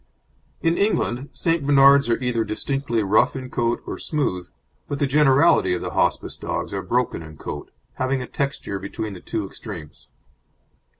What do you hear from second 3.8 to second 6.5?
or smooth, but the generality of the Hospice